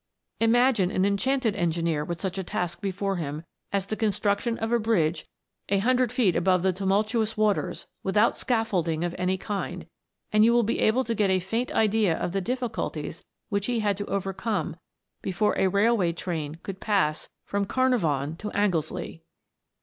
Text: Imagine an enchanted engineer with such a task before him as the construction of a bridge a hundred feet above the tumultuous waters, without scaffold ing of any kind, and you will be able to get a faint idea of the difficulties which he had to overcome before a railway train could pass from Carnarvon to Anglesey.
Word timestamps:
Imagine 0.39 0.89
an 0.89 1.05
enchanted 1.05 1.55
engineer 1.55 2.03
with 2.03 2.19
such 2.19 2.39
a 2.39 2.43
task 2.43 2.81
before 2.81 3.17
him 3.17 3.43
as 3.71 3.85
the 3.85 3.95
construction 3.95 4.57
of 4.57 4.71
a 4.71 4.79
bridge 4.79 5.27
a 5.69 5.77
hundred 5.77 6.11
feet 6.11 6.35
above 6.35 6.63
the 6.63 6.73
tumultuous 6.73 7.37
waters, 7.37 7.85
without 8.01 8.35
scaffold 8.35 8.87
ing 8.87 9.03
of 9.03 9.13
any 9.19 9.37
kind, 9.37 9.85
and 10.33 10.43
you 10.43 10.53
will 10.53 10.63
be 10.63 10.79
able 10.79 11.03
to 11.03 11.13
get 11.13 11.29
a 11.29 11.39
faint 11.39 11.71
idea 11.73 12.17
of 12.17 12.31
the 12.31 12.41
difficulties 12.41 13.23
which 13.49 13.67
he 13.67 13.81
had 13.81 13.95
to 13.95 14.07
overcome 14.07 14.75
before 15.21 15.55
a 15.59 15.67
railway 15.69 16.11
train 16.11 16.55
could 16.63 16.79
pass 16.79 17.29
from 17.45 17.65
Carnarvon 17.67 18.35
to 18.37 18.49
Anglesey. 18.53 19.21